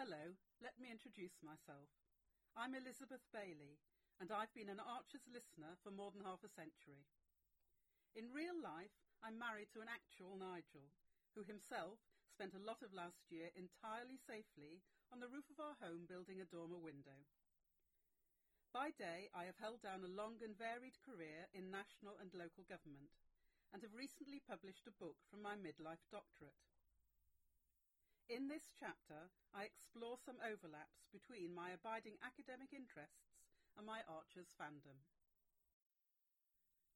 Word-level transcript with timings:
Hello, 0.00 0.32
let 0.64 0.80
me 0.80 0.88
introduce 0.88 1.36
myself. 1.44 1.92
I'm 2.56 2.72
Elizabeth 2.72 3.20
Bailey, 3.36 3.76
and 4.16 4.32
I've 4.32 4.56
been 4.56 4.72
an 4.72 4.80
Archer's 4.80 5.28
listener 5.28 5.76
for 5.84 5.92
more 5.92 6.08
than 6.08 6.24
half 6.24 6.40
a 6.40 6.48
century. 6.48 7.04
In 8.16 8.32
real 8.32 8.56
life, 8.56 8.96
I'm 9.20 9.36
married 9.36 9.68
to 9.76 9.84
an 9.84 9.92
actual 9.92 10.40
Nigel, 10.40 10.88
who 11.36 11.44
himself 11.44 12.00
spent 12.32 12.56
a 12.56 12.64
lot 12.64 12.80
of 12.80 12.96
last 12.96 13.28
year 13.28 13.52
entirely 13.52 14.16
safely 14.16 14.80
on 15.12 15.20
the 15.20 15.28
roof 15.28 15.52
of 15.52 15.60
our 15.60 15.76
home 15.84 16.08
building 16.08 16.40
a 16.40 16.48
dormer 16.48 16.80
window. 16.80 17.20
By 18.72 18.96
day, 18.96 19.28
I 19.36 19.44
have 19.44 19.60
held 19.60 19.84
down 19.84 20.00
a 20.00 20.16
long 20.16 20.40
and 20.40 20.56
varied 20.56 20.96
career 21.04 21.44
in 21.52 21.68
national 21.68 22.16
and 22.16 22.32
local 22.32 22.64
government, 22.64 23.12
and 23.68 23.84
have 23.84 23.92
recently 23.92 24.40
published 24.40 24.88
a 24.88 24.96
book 24.96 25.20
from 25.28 25.44
my 25.44 25.60
midlife 25.60 26.08
doctorate. 26.08 26.69
In 28.30 28.46
this 28.46 28.70
chapter, 28.78 29.26
I 29.50 29.66
explore 29.66 30.14
some 30.22 30.38
overlaps 30.38 31.02
between 31.10 31.50
my 31.50 31.74
abiding 31.74 32.14
academic 32.22 32.70
interests 32.70 33.42
and 33.74 33.82
my 33.82 34.06
Archer's 34.06 34.54
fandom. 34.54 35.02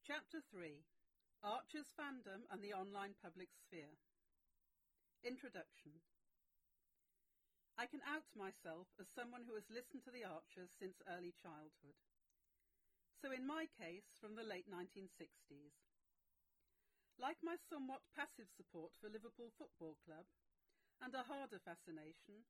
Chapter 0.07 0.39
3 0.47 0.79
Archer's 1.43 1.91
Fandom 1.91 2.47
and 2.47 2.63
the 2.63 2.71
Online 2.71 3.19
Public 3.19 3.51
Sphere 3.51 3.99
Introduction 5.27 5.99
I 7.75 7.83
can 7.83 7.99
out 8.07 8.31
myself 8.31 8.87
as 8.95 9.11
someone 9.11 9.43
who 9.43 9.59
has 9.59 9.67
listened 9.67 10.07
to 10.07 10.15
the 10.15 10.23
Archers 10.23 10.71
since 10.79 11.03
early 11.03 11.35
childhood. 11.35 11.99
So 13.19 13.35
in 13.35 13.43
my 13.43 13.67
case, 13.75 14.07
from 14.23 14.39
the 14.39 14.47
late 14.47 14.71
1960s. 14.71 15.75
Like 17.19 17.43
my 17.43 17.59
somewhat 17.67 18.07
passive 18.15 18.47
support 18.55 18.95
for 19.03 19.11
Liverpool 19.11 19.51
Football 19.59 19.99
Club, 20.07 20.23
and 21.03 21.13
a 21.13 21.27
harder 21.27 21.59
fascination, 21.63 22.45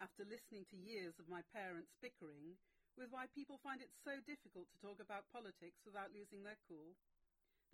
after 0.00 0.24
listening 0.26 0.66
to 0.70 0.76
years 0.76 1.16
of 1.20 1.30
my 1.30 1.42
parents 1.54 1.94
bickering, 2.00 2.56
with 2.94 3.10
why 3.10 3.26
people 3.34 3.58
find 3.62 3.82
it 3.82 3.90
so 4.06 4.22
difficult 4.22 4.70
to 4.70 4.82
talk 4.82 5.02
about 5.02 5.30
politics 5.34 5.82
without 5.82 6.14
losing 6.14 6.42
their 6.46 6.58
cool, 6.68 6.94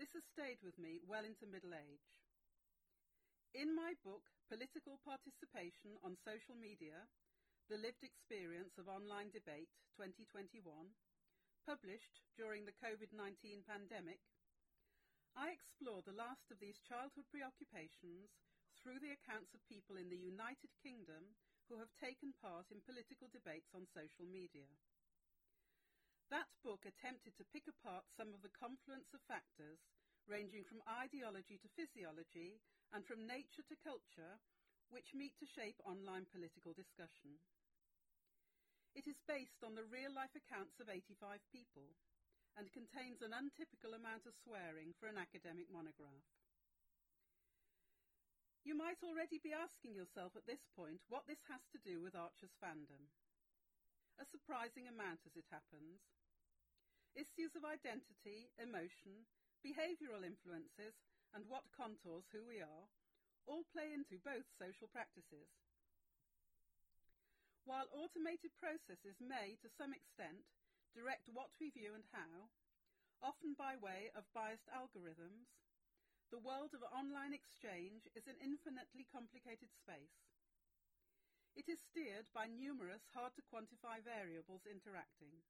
this 0.00 0.12
has 0.16 0.25
stayed 0.33 0.61
with 0.64 0.77
me 0.81 0.97
well 1.05 1.25
into 1.27 1.44
middle 1.44 1.77
age. 1.77 2.08
In 3.53 3.75
my 3.75 3.98
book, 4.00 4.31
Political 4.48 5.03
Participation 5.03 5.98
on 6.00 6.16
Social 6.22 6.55
Media, 6.56 7.05
The 7.69 7.77
Lived 7.83 8.06
Experience 8.06 8.78
of 8.78 8.88
Online 8.88 9.28
Debate 9.34 9.69
2021, 9.98 10.62
published 11.66 12.25
during 12.38 12.64
the 12.64 12.78
COVID-19 12.81 13.66
pandemic, 13.66 14.22
I 15.36 15.53
explore 15.53 16.00
the 16.03 16.16
last 16.16 16.48
of 16.50 16.58
these 16.58 16.81
childhood 16.86 17.28
preoccupations 17.31 18.33
through 18.81 19.00
the 19.00 19.12
accounts 19.12 19.53
of 19.53 19.70
people 19.70 20.00
in 20.00 20.09
the 20.09 20.19
United 20.19 20.73
Kingdom 20.81 21.36
who 21.69 21.78
have 21.78 21.92
taken 22.00 22.34
part 22.41 22.67
in 22.75 22.83
political 22.83 23.31
debates 23.31 23.70
on 23.77 23.87
social 23.95 24.27
media. 24.27 24.67
That 26.33 26.50
book 26.62 26.87
attempted 26.87 27.34
to 27.39 27.50
pick 27.55 27.67
apart 27.67 28.06
some 28.14 28.34
of 28.34 28.42
the 28.42 28.55
confluence 28.55 29.11
of 29.14 29.22
factors 29.27 29.83
ranging 30.31 30.62
from 30.62 30.83
ideology 30.87 31.59
to 31.59 31.75
physiology 31.75 32.62
and 32.95 33.03
from 33.06 33.27
nature 33.27 33.67
to 33.67 33.84
culture 33.87 34.39
which 34.91 35.15
meet 35.15 35.34
to 35.39 35.47
shape 35.47 35.78
online 35.87 36.27
political 36.31 36.75
discussion. 36.75 37.39
It 38.94 39.06
is 39.06 39.19
based 39.31 39.62
on 39.62 39.78
the 39.78 39.87
real 39.87 40.11
life 40.11 40.34
accounts 40.34 40.83
of 40.83 40.91
85 40.91 41.39
people 41.55 41.94
and 42.59 42.67
contains 42.75 43.22
an 43.22 43.31
untypical 43.31 43.94
amount 43.94 44.27
of 44.27 44.34
swearing 44.42 44.91
for 44.98 45.06
an 45.06 45.19
academic 45.19 45.70
monograph. 45.70 46.27
You 48.81 48.89
might 48.89 49.05
already 49.05 49.36
be 49.36 49.53
asking 49.53 49.92
yourself 49.92 50.33
at 50.41 50.48
this 50.48 50.64
point 50.73 51.05
what 51.12 51.28
this 51.28 51.45
has 51.53 51.61
to 51.69 51.84
do 51.84 52.00
with 52.00 52.17
Archer's 52.17 52.56
fandom. 52.64 53.12
A 54.17 54.25
surprising 54.25 54.89
amount 54.89 55.20
as 55.28 55.37
it 55.37 55.45
happens. 55.53 56.00
Issues 57.12 57.53
of 57.53 57.69
identity, 57.69 58.48
emotion, 58.56 59.28
behavioural 59.60 60.25
influences, 60.25 60.97
and 61.37 61.44
what 61.44 61.69
contours 61.77 62.25
who 62.32 62.41
we 62.41 62.65
are 62.65 62.88
all 63.44 63.69
play 63.69 63.93
into 63.93 64.16
both 64.25 64.49
social 64.56 64.88
practices. 64.88 65.53
While 67.69 67.93
automated 67.93 68.56
processes 68.56 69.21
may, 69.21 69.60
to 69.60 69.69
some 69.77 69.93
extent, 69.93 70.49
direct 70.97 71.28
what 71.28 71.53
we 71.60 71.69
view 71.69 71.93
and 71.93 72.09
how, 72.16 72.49
often 73.21 73.53
by 73.53 73.77
way 73.77 74.09
of 74.16 74.25
biased 74.33 74.72
algorithms, 74.72 75.53
the 76.30 76.38
world 76.38 76.70
of 76.78 76.86
online 76.94 77.34
exchange 77.34 78.06
is 78.14 78.30
an 78.30 78.38
infinitely 78.38 79.02
complicated 79.10 79.66
space. 79.74 80.14
It 81.58 81.66
is 81.66 81.82
steered 81.82 82.30
by 82.30 82.46
numerous 82.46 83.02
hard 83.10 83.34
to 83.34 83.42
quantify 83.50 83.98
variables 83.98 84.62
interacting. 84.62 85.42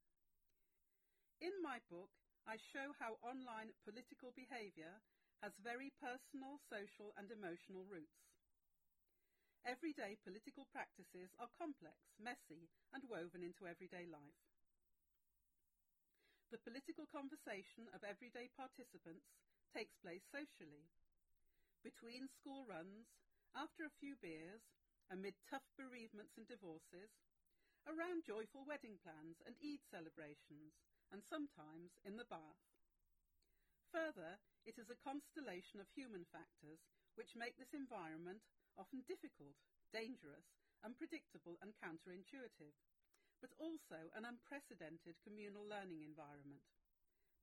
In 1.45 1.53
my 1.61 1.85
book, 1.93 2.09
I 2.49 2.57
show 2.57 2.97
how 2.97 3.21
online 3.21 3.77
political 3.85 4.33
behaviour 4.33 5.05
has 5.45 5.53
very 5.61 5.93
personal, 6.01 6.57
social 6.73 7.13
and 7.21 7.29
emotional 7.29 7.85
roots. 7.85 8.33
Everyday 9.69 10.17
political 10.25 10.65
practices 10.73 11.37
are 11.37 11.53
complex, 11.61 12.01
messy 12.17 12.73
and 12.97 13.05
woven 13.05 13.45
into 13.45 13.69
everyday 13.69 14.09
life. 14.09 14.41
The 16.49 16.65
political 16.65 17.05
conversation 17.05 17.85
of 17.93 18.01
everyday 18.01 18.49
participants 18.57 19.29
takes 19.75 19.97
place 20.03 20.25
socially. 20.31 20.87
Between 21.83 22.29
school 22.29 22.67
runs, 22.69 23.09
after 23.57 23.87
a 23.87 23.99
few 23.99 24.15
beers, 24.21 24.63
amid 25.11 25.35
tough 25.49 25.67
bereavements 25.75 26.37
and 26.39 26.47
divorces, 26.47 27.11
around 27.89 28.29
joyful 28.29 28.69
wedding 28.69 29.01
plans 29.01 29.41
and 29.47 29.57
Eid 29.59 29.83
celebrations, 29.91 30.77
and 31.11 31.25
sometimes 31.27 31.97
in 32.07 32.15
the 32.15 32.29
bath. 32.29 32.63
Further, 33.91 34.39
it 34.63 34.79
is 34.79 34.87
a 34.93 35.03
constellation 35.03 35.83
of 35.83 35.91
human 35.91 36.23
factors 36.31 36.79
which 37.19 37.35
make 37.35 37.59
this 37.59 37.75
environment 37.75 38.45
often 38.79 39.03
difficult, 39.11 39.59
dangerous, 39.91 40.47
unpredictable 40.87 41.59
and 41.59 41.75
counterintuitive 41.83 42.77
but 43.41 43.51
also 43.57 44.13
an 44.13 44.29
unprecedented 44.29 45.17
communal 45.25 45.65
learning 45.65 46.05
environment. 46.05 46.61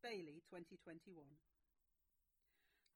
Bailey 0.05 0.45
2021. 0.53 1.09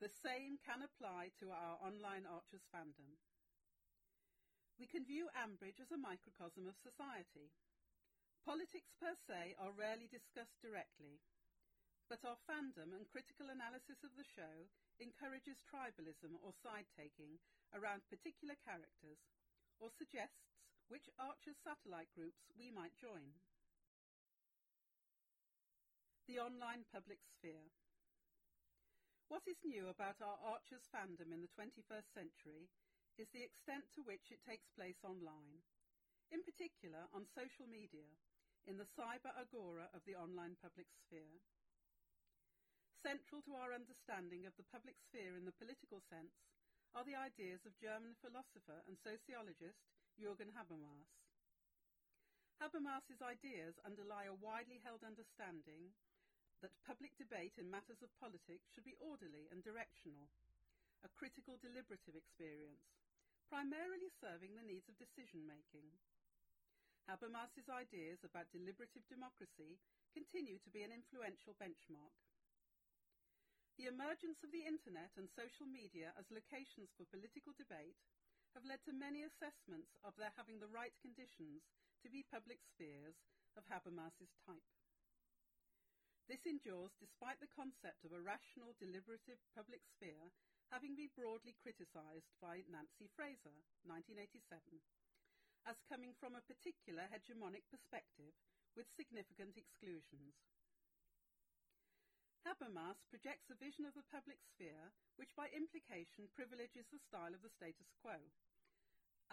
The 0.02 0.10
same 0.10 0.58
can 0.66 0.82
apply 0.82 1.30
to 1.38 1.54
our 1.54 1.78
online 1.78 2.26
Archers 2.26 2.66
fandom. 2.74 3.22
We 4.82 4.90
can 4.90 5.06
view 5.06 5.30
Ambridge 5.38 5.78
as 5.78 5.94
a 5.94 6.02
microcosm 6.02 6.66
of 6.66 6.74
society. 6.82 7.54
Politics 8.42 8.90
per 8.98 9.14
se 9.14 9.54
are 9.62 9.78
rarely 9.78 10.10
discussed 10.10 10.58
directly, 10.58 11.22
but 12.10 12.26
our 12.26 12.42
fandom 12.50 12.98
and 12.98 13.06
critical 13.14 13.54
analysis 13.54 14.02
of 14.02 14.18
the 14.18 14.26
show 14.26 14.66
encourages 14.98 15.62
tribalism 15.70 16.34
or 16.42 16.50
side-taking 16.66 17.38
around 17.78 18.02
particular 18.10 18.58
characters 18.66 19.22
or 19.78 19.94
suggests 19.94 20.50
which 20.90 21.14
Archer's 21.22 21.62
satellite 21.62 22.10
groups 22.18 22.50
we 22.58 22.74
might 22.74 22.98
join. 22.98 23.38
The 26.26 26.42
online 26.42 26.90
public 26.90 27.22
sphere. 27.22 27.70
What 29.32 29.48
is 29.48 29.64
new 29.64 29.88
about 29.88 30.20
our 30.20 30.36
Archer's 30.44 30.84
fandom 30.92 31.32
in 31.32 31.40
the 31.40 31.56
21st 31.56 32.12
century 32.12 32.68
is 33.16 33.32
the 33.32 33.48
extent 33.48 33.88
to 33.96 34.04
which 34.04 34.28
it 34.28 34.44
takes 34.44 34.68
place 34.76 35.00
online, 35.08 35.64
in 36.36 36.44
particular 36.44 37.08
on 37.16 37.24
social 37.32 37.64
media, 37.64 38.12
in 38.68 38.76
the 38.76 38.92
cyber 38.92 39.32
agora 39.40 39.88
of 39.96 40.04
the 40.04 40.20
online 40.20 40.60
public 40.60 40.92
sphere. 40.92 41.40
Central 43.00 43.40
to 43.48 43.56
our 43.56 43.72
understanding 43.72 44.44
of 44.44 44.52
the 44.60 44.68
public 44.68 45.00
sphere 45.00 45.40
in 45.40 45.48
the 45.48 45.56
political 45.56 46.04
sense 46.12 46.36
are 46.92 47.08
the 47.08 47.16
ideas 47.16 47.64
of 47.64 47.80
German 47.80 48.20
philosopher 48.20 48.84
and 48.84 49.00
sociologist 49.00 49.80
Jürgen 50.20 50.52
Habermas. 50.52 51.08
Habermas's 52.60 53.24
ideas 53.24 53.80
underlie 53.88 54.28
a 54.28 54.36
widely 54.36 54.84
held 54.84 55.08
understanding 55.08 55.96
that 56.62 56.86
public 56.86 57.14
debate 57.18 57.58
in 57.58 57.70
matters 57.70 58.02
of 58.06 58.14
politics 58.22 58.70
should 58.72 58.86
be 58.86 58.98
orderly 59.02 59.50
and 59.50 59.66
directional, 59.66 60.30
a 61.02 61.10
critical 61.18 61.58
deliberative 61.58 62.14
experience, 62.14 62.86
primarily 63.50 64.14
serving 64.22 64.54
the 64.54 64.66
needs 64.66 64.86
of 64.86 65.02
decision 65.02 65.44
making. 65.44 65.90
Habermas's 67.10 67.66
ideas 67.68 68.22
about 68.22 68.54
deliberative 68.54 69.04
democracy 69.10 69.82
continue 70.14 70.62
to 70.62 70.70
be 70.70 70.86
an 70.86 70.94
influential 70.94 71.58
benchmark. 71.58 72.14
The 73.82 73.90
emergence 73.90 74.38
of 74.46 74.54
the 74.54 74.68
Internet 74.70 75.18
and 75.18 75.26
social 75.34 75.66
media 75.66 76.14
as 76.14 76.30
locations 76.30 76.94
for 76.94 77.10
political 77.10 77.58
debate 77.58 77.98
have 78.54 78.68
led 78.68 78.84
to 78.86 78.94
many 78.94 79.26
assessments 79.26 79.98
of 80.06 80.14
their 80.20 80.36
having 80.38 80.62
the 80.62 80.70
right 80.70 80.94
conditions 81.02 81.66
to 82.04 82.12
be 82.12 82.28
public 82.28 82.62
spheres 82.62 83.18
of 83.58 83.66
Habermas's 83.66 84.32
type. 84.46 84.81
This 86.32 86.48
endures 86.48 86.96
despite 86.96 87.44
the 87.44 87.56
concept 87.60 88.08
of 88.08 88.16
a 88.16 88.24
rational, 88.24 88.72
deliberative 88.80 89.44
public 89.52 89.84
sphere 89.84 90.32
having 90.72 90.96
been 90.96 91.12
broadly 91.12 91.52
criticised 91.60 92.32
by 92.40 92.64
Nancy 92.72 93.12
Fraser, 93.20 93.60
1987, 93.84 94.40
as 95.68 95.76
coming 95.92 96.16
from 96.16 96.40
a 96.40 96.48
particular 96.48 97.04
hegemonic 97.12 97.68
perspective 97.68 98.32
with 98.80 98.88
significant 98.96 99.60
exclusions. 99.60 100.40
Habermas 102.48 103.04
projects 103.12 103.52
a 103.52 103.60
vision 103.60 103.84
of 103.84 103.92
the 104.00 104.08
public 104.08 104.40
sphere 104.56 104.96
which 105.20 105.36
by 105.36 105.52
implication 105.52 106.32
privileges 106.32 106.88
the 106.96 107.04
style 107.12 107.36
of 107.36 107.44
the 107.44 107.52
status 107.60 107.92
quo, 108.00 108.16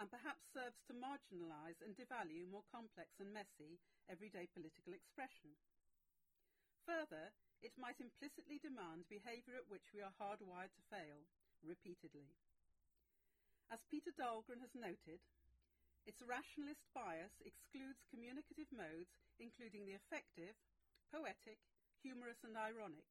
and 0.03 0.11
perhaps 0.11 0.51
serves 0.51 0.83
to 0.83 0.99
marginalise 0.99 1.79
and 1.79 1.95
devalue 1.95 2.43
more 2.51 2.67
complex 2.67 3.23
and 3.23 3.31
messy 3.31 3.79
everyday 4.11 4.51
political 4.51 4.91
expression. 4.91 5.55
Further, 6.85 7.33
it 7.61 7.75
might 7.77 7.99
implicitly 7.99 8.59
demand 8.59 9.09
behaviour 9.09 9.55
at 9.55 9.67
which 9.67 9.91
we 9.93 10.01
are 10.01 10.15
hardwired 10.15 10.71
to 10.75 10.87
fail, 10.89 11.27
repeatedly. 11.63 12.31
As 13.69 13.83
Peter 13.91 14.11
Dahlgren 14.15 14.61
has 14.61 14.73
noted, 14.73 15.19
its 16.05 16.23
rationalist 16.23 16.81
bias 16.95 17.35
excludes 17.45 18.07
communicative 18.09 18.71
modes 18.71 19.11
including 19.39 19.85
the 19.85 19.95
affective, 19.95 20.55
poetic, 21.11 21.59
humorous 22.03 22.43
and 22.43 22.55
ironic, 22.57 23.07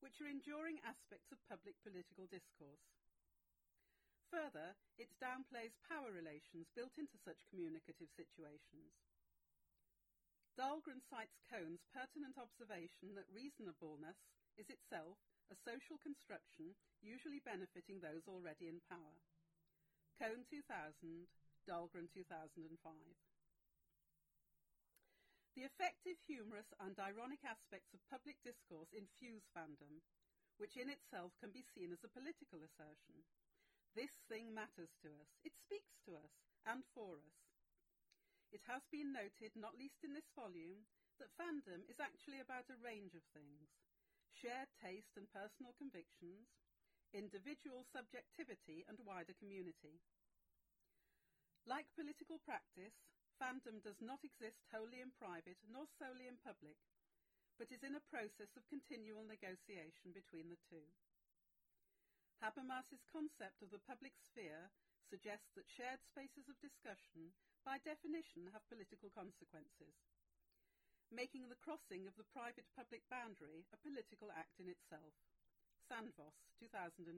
which 0.00 0.20
are 0.20 0.30
enduring 0.30 0.80
aspects 0.84 1.32
of 1.32 1.48
public 1.48 1.76
political 1.82 2.26
discourse. 2.28 2.88
Further, 4.30 4.76
it 5.00 5.08
downplays 5.20 5.72
power 5.88 6.12
relations 6.12 6.68
built 6.76 6.92
into 7.00 7.16
such 7.24 7.48
communicative 7.48 8.12
situations. 8.12 9.07
Dahlgren 10.58 10.98
cites 11.06 11.38
Cohn's 11.46 11.86
pertinent 11.94 12.34
observation 12.34 13.14
that 13.14 13.30
reasonableness 13.30 14.18
is 14.58 14.66
itself 14.66 15.14
a 15.54 15.62
social 15.62 16.02
construction 16.02 16.74
usually 16.98 17.38
benefiting 17.46 18.02
those 18.02 18.26
already 18.26 18.66
in 18.66 18.82
power. 18.90 19.22
Cohn 20.18 20.42
2000, 20.50 21.30
Dahlgren 21.62 22.10
2005. 22.10 22.58
The 25.54 25.62
effective, 25.62 26.18
humorous, 26.26 26.74
and 26.82 26.98
ironic 26.98 27.46
aspects 27.46 27.94
of 27.94 28.02
public 28.10 28.42
discourse 28.42 28.90
infuse 28.90 29.46
fandom, 29.54 30.02
which 30.58 30.74
in 30.74 30.90
itself 30.90 31.38
can 31.38 31.54
be 31.54 31.62
seen 31.62 31.94
as 31.94 32.02
a 32.02 32.10
political 32.10 32.66
assertion. 32.66 33.22
This 33.94 34.10
thing 34.26 34.50
matters 34.50 34.90
to 35.06 35.14
us. 35.22 35.30
It 35.46 35.54
speaks 35.54 35.94
to 36.10 36.18
us 36.18 36.34
and 36.66 36.82
for 36.98 37.22
us. 37.22 37.47
It 38.52 38.64
has 38.66 38.82
been 38.88 39.12
noted, 39.12 39.52
not 39.54 39.76
least 39.76 40.00
in 40.04 40.14
this 40.14 40.28
volume, 40.32 40.88
that 41.20 41.34
fandom 41.36 41.84
is 41.90 42.00
actually 42.00 42.40
about 42.40 42.70
a 42.70 42.80
range 42.80 43.14
of 43.14 43.24
things 43.34 43.68
shared 44.28 44.70
taste 44.78 45.16
and 45.16 45.26
personal 45.34 45.74
convictions, 45.80 46.46
individual 47.10 47.82
subjectivity, 47.90 48.84
and 48.86 49.00
wider 49.02 49.34
community. 49.40 49.98
Like 51.66 51.90
political 51.96 52.38
practice, 52.46 52.94
Fandom 53.38 53.78
does 53.86 54.02
not 54.02 54.18
exist 54.26 54.66
wholly 54.74 54.98
in 54.98 55.14
private 55.14 55.62
nor 55.70 55.86
solely 55.94 56.26
in 56.26 56.34
public, 56.42 56.74
but 57.54 57.70
is 57.70 57.86
in 57.86 57.94
a 57.94 58.08
process 58.10 58.50
of 58.58 58.66
continual 58.66 59.22
negotiation 59.22 60.10
between 60.10 60.50
the 60.50 60.58
two. 60.66 60.82
Habermas's 62.42 63.02
concept 63.10 63.62
of 63.62 63.70
the 63.70 63.82
public 63.86 64.14
sphere 64.18 64.70
suggests 65.06 65.54
that 65.54 65.70
shared 65.70 66.02
spaces 66.02 66.50
of 66.50 66.58
discussion 66.58 67.30
by 67.68 67.76
definition 67.84 68.48
have 68.56 68.64
political 68.72 69.12
consequences, 69.12 69.92
making 71.12 71.52
the 71.52 71.60
crossing 71.60 72.08
of 72.08 72.16
the 72.16 72.24
private-public 72.32 73.04
boundary 73.12 73.68
a 73.76 73.82
political 73.84 74.32
act 74.32 74.56
in 74.56 74.72
itself. 74.72 75.12
Sandvoss, 75.84 76.48
2015. 76.64 77.12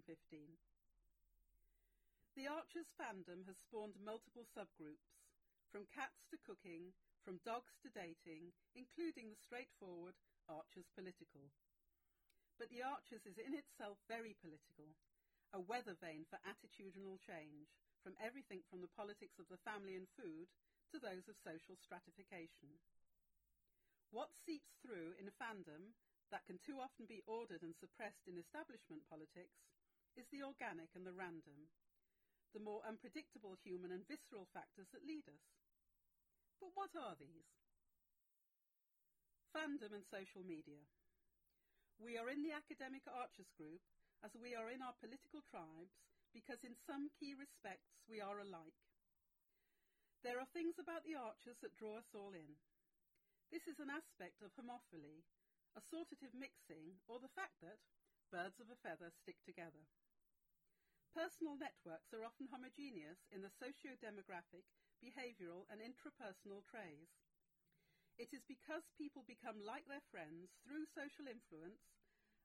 The 2.35 2.51
Archers 2.51 2.91
fandom 2.99 3.47
has 3.47 3.63
spawned 3.63 3.95
multiple 4.03 4.43
subgroups, 4.51 5.23
from 5.71 5.87
cats 5.95 6.27
to 6.35 6.43
cooking, 6.43 6.91
from 7.23 7.39
dogs 7.47 7.79
to 7.87 7.95
dating, 7.95 8.51
including 8.75 9.31
the 9.31 9.39
straightforward 9.47 10.19
Archers 10.51 10.91
political. 10.99 11.47
But 12.59 12.75
the 12.75 12.83
Archers 12.83 13.23
is 13.23 13.39
in 13.39 13.55
itself 13.55 14.03
very 14.11 14.35
political, 14.43 14.99
a 15.55 15.63
weather 15.63 15.95
vane 16.03 16.27
for 16.27 16.43
attitudinal 16.43 17.23
change, 17.23 17.71
from 18.01 18.17
everything 18.21 18.65
from 18.69 18.81
the 18.81 18.97
politics 18.97 19.39
of 19.39 19.49
the 19.53 19.61
family 19.63 19.97
and 19.97 20.09
food 20.17 20.49
to 20.91 20.99
those 20.99 21.29
of 21.31 21.39
social 21.45 21.79
stratification. 21.79 22.81
What 24.11 24.35
seeps 24.35 24.75
through 24.83 25.15
in 25.23 25.31
a 25.31 25.39
fandom 25.39 25.95
that 26.35 26.47
can 26.47 26.59
too 26.63 26.83
often 26.83 27.07
be 27.07 27.23
ordered 27.27 27.63
and 27.63 27.75
suppressed 27.79 28.27
in 28.27 28.39
establishment 28.39 29.07
politics 29.07 29.63
is 30.19 30.27
the 30.35 30.43
organic 30.43 30.91
and 30.99 31.07
the 31.07 31.15
random, 31.15 31.71
the 32.51 32.63
more 32.63 32.83
unpredictable 32.83 33.55
human 33.63 33.95
and 33.95 34.03
visceral 34.11 34.51
factors 34.51 34.91
that 34.91 35.07
lead 35.07 35.27
us. 35.31 35.47
But 36.59 36.75
what 36.75 36.91
are 36.99 37.15
these? 37.19 37.51
Fandom 39.55 39.95
and 39.95 40.07
social 40.11 40.43
media. 40.43 40.83
We 41.99 42.19
are 42.19 42.31
in 42.31 42.43
the 42.43 42.55
academic 42.55 43.07
Archers 43.07 43.51
group 43.55 43.83
as 44.23 44.35
we 44.39 44.55
are 44.55 44.71
in 44.71 44.83
our 44.83 44.95
political 44.99 45.43
tribes 45.51 45.95
because 46.33 46.63
in 46.63 46.77
some 46.87 47.11
key 47.19 47.35
respects 47.35 48.03
we 48.09 48.21
are 48.21 48.41
alike. 48.41 48.81
There 50.23 50.39
are 50.39 50.51
things 50.53 50.77
about 50.77 51.05
the 51.05 51.17
Archers 51.17 51.59
that 51.65 51.77
draw 51.77 51.99
us 51.99 52.11
all 52.13 52.37
in. 52.37 52.59
This 53.49 53.67
is 53.67 53.81
an 53.81 53.91
aspect 53.91 54.45
of 54.45 54.55
homophily, 54.55 55.25
assortative 55.75 56.37
mixing, 56.37 57.01
or 57.09 57.19
the 57.19 57.33
fact 57.35 57.59
that 57.65 57.81
birds 58.31 58.61
of 58.61 58.71
a 58.71 58.79
feather 58.85 59.11
stick 59.11 59.41
together. 59.43 59.83
Personal 61.17 61.59
networks 61.59 62.15
are 62.15 62.23
often 62.23 62.47
homogeneous 62.53 63.19
in 63.35 63.43
the 63.43 63.51
socio-demographic 63.59 64.63
behavioral, 65.01 65.65
and 65.73 65.81
intrapersonal 65.81 66.61
traits. 66.69 67.17
It 68.21 68.37
is 68.37 68.45
because 68.45 68.85
people 69.01 69.25
become 69.25 69.65
like 69.65 69.89
their 69.89 70.05
friends 70.13 70.53
through 70.61 70.85
social 70.93 71.25
influence 71.25 71.81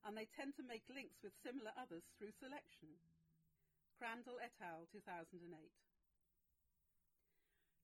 and 0.07 0.15
they 0.15 0.31
tend 0.31 0.55
to 0.55 0.63
make 0.63 0.87
links 0.87 1.19
with 1.19 1.35
similar 1.43 1.75
others 1.75 2.07
through 2.15 2.31
selection. 2.39 2.95
Crandall 3.95 4.43
et 4.43 4.51
al. 4.59 4.83
2008. 4.91 5.39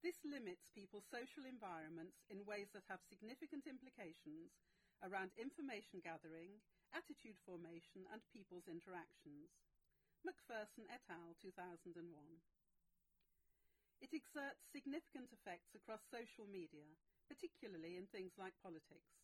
This 0.03 0.19
limits 0.27 0.67
people's 0.75 1.07
social 1.07 1.47
environments 1.47 2.19
in 2.27 2.43
ways 2.43 2.67
that 2.75 2.83
have 2.91 2.99
significant 3.07 3.63
implications 3.63 4.51
around 5.07 5.31
information 5.39 6.03
gathering, 6.03 6.59
attitude 6.91 7.39
formation, 7.47 8.03
and 8.11 8.19
people's 8.27 8.67
interactions. 8.67 9.55
McPherson 10.27 10.83
et 10.91 11.05
al. 11.07 11.31
2001. 11.39 11.95
It 14.03 14.11
exerts 14.11 14.67
significant 14.75 15.31
effects 15.31 15.71
across 15.79 16.03
social 16.11 16.43
media, 16.43 16.91
particularly 17.31 17.95
in 17.95 18.11
things 18.11 18.35
like 18.35 18.59
politics. 18.59 19.15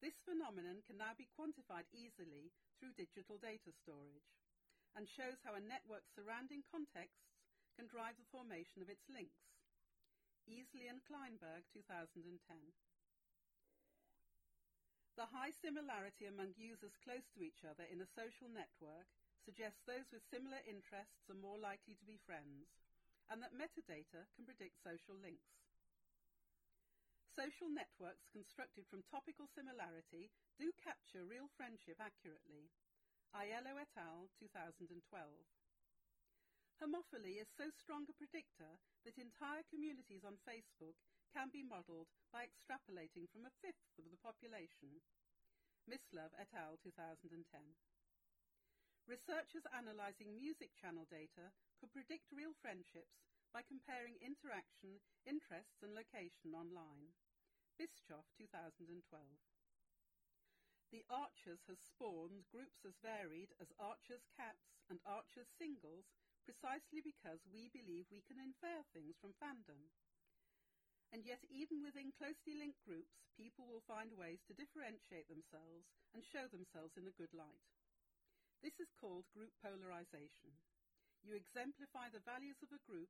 This 0.00 0.16
phenomenon 0.24 0.80
can 0.88 0.96
now 0.96 1.12
be 1.12 1.28
quantified 1.36 1.84
easily 1.92 2.48
through 2.80 2.96
digital 2.96 3.36
data 3.36 3.76
storage 3.76 4.41
and 4.96 5.08
shows 5.08 5.40
how 5.42 5.56
a 5.56 5.62
network's 5.62 6.12
surrounding 6.12 6.62
contexts 6.68 7.32
can 7.76 7.88
drive 7.88 8.16
the 8.20 8.28
formation 8.28 8.84
of 8.84 8.92
its 8.92 9.04
links. 9.08 9.42
Easley 10.44 10.90
and 10.90 11.00
Kleinberg, 11.06 11.64
2010. 11.72 12.36
The 15.14 15.28
high 15.28 15.52
similarity 15.60 16.24
among 16.26 16.56
users 16.56 16.96
close 17.04 17.24
to 17.36 17.44
each 17.44 17.62
other 17.68 17.84
in 17.86 18.00
a 18.00 18.12
social 18.16 18.48
network 18.48 19.06
suggests 19.44 19.84
those 19.84 20.08
with 20.08 20.24
similar 20.32 20.58
interests 20.64 21.28
are 21.28 21.36
more 21.36 21.60
likely 21.60 21.94
to 21.98 22.08
be 22.08 22.18
friends, 22.24 22.70
and 23.28 23.42
that 23.42 23.54
metadata 23.54 24.24
can 24.34 24.48
predict 24.48 24.80
social 24.80 25.14
links. 25.20 25.52
Social 27.32 27.68
networks 27.72 28.28
constructed 28.28 28.84
from 28.88 29.04
topical 29.08 29.48
similarity 29.56 30.28
do 30.60 30.68
capture 30.84 31.24
real 31.24 31.48
friendship 31.56 31.96
accurately. 31.96 32.68
Aiello 33.32 33.80
et 33.80 33.88
al. 33.96 34.28
2012. 34.44 34.92
Homophily 36.84 37.40
is 37.40 37.48
so 37.48 37.72
strong 37.72 38.04
a 38.04 38.12
predictor 38.12 38.76
that 39.08 39.16
entire 39.16 39.64
communities 39.72 40.20
on 40.20 40.36
Facebook 40.44 41.00
can 41.32 41.48
be 41.48 41.64
modelled 41.64 42.12
by 42.28 42.44
extrapolating 42.44 43.24
from 43.32 43.48
a 43.48 43.56
fifth 43.64 43.96
of 43.96 44.04
the 44.12 44.20
population. 44.20 45.00
Mislove 45.88 46.36
et 46.36 46.52
al. 46.52 46.76
2010. 46.84 47.40
Researchers 49.08 49.64
analysing 49.72 50.36
music 50.36 50.76
channel 50.76 51.08
data 51.08 51.56
could 51.80 51.90
predict 51.96 52.28
real 52.36 52.52
friendships 52.60 53.16
by 53.48 53.64
comparing 53.64 54.20
interaction, 54.20 55.00
interests 55.24 55.80
and 55.80 55.96
location 55.96 56.52
online. 56.52 57.16
Bischoff, 57.80 58.28
2012. 58.36 59.00
The 60.92 61.08
Archers 61.08 61.64
has 61.72 61.80
spawned 61.80 62.44
groups 62.52 62.84
as 62.84 63.00
varied 63.00 63.56
as 63.56 63.72
Archers 63.80 64.28
cats 64.36 64.76
and 64.92 65.00
Archers 65.08 65.48
singles 65.56 66.04
precisely 66.44 67.00
because 67.00 67.40
we 67.48 67.72
believe 67.72 68.12
we 68.12 68.20
can 68.28 68.36
infer 68.36 68.84
things 68.92 69.16
from 69.16 69.32
fandom. 69.40 69.88
And 71.08 71.24
yet 71.24 71.40
even 71.48 71.80
within 71.80 72.12
closely 72.12 72.60
linked 72.60 72.84
groups, 72.84 73.24
people 73.40 73.64
will 73.64 73.84
find 73.88 74.12
ways 74.20 74.44
to 74.44 74.56
differentiate 74.56 75.32
themselves 75.32 75.88
and 76.12 76.20
show 76.20 76.44
themselves 76.52 76.92
in 77.00 77.08
a 77.08 77.16
good 77.16 77.32
light. 77.32 77.64
This 78.60 78.76
is 78.76 78.92
called 79.00 79.24
group 79.32 79.56
polarization. 79.64 80.60
You 81.24 81.32
exemplify 81.32 82.12
the 82.12 82.20
values 82.20 82.60
of 82.60 82.68
a 82.68 82.84
group 82.84 83.08